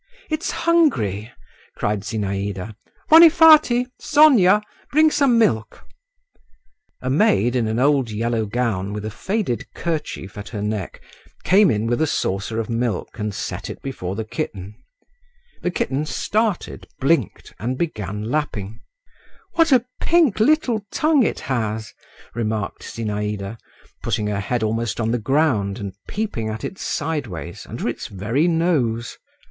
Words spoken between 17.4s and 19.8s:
and began lapping. "What